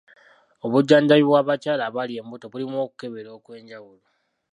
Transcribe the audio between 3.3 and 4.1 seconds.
okw'enjawulo.